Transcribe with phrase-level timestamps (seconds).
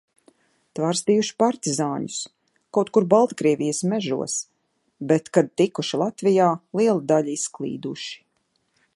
[0.77, 2.15] Tvarstījuši partizāņus,
[2.77, 4.37] kaut kur Baltkrievijas mežos,
[5.11, 6.47] bet, kad tikuši Latvijā,
[6.81, 8.17] liela daļa izklīduši.